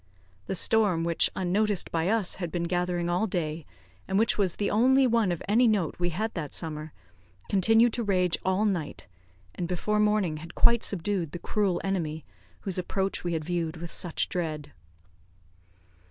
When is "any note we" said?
5.47-6.09